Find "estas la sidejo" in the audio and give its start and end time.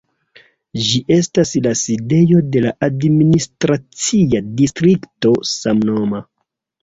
1.15-2.39